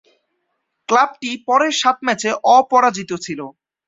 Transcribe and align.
ক্লাবটি 0.89 1.31
পরের 1.47 1.73
সাত 1.81 1.97
ম্যাচে 2.05 2.29
অপরাজিত 2.55 3.11
ছিল। 3.25 3.39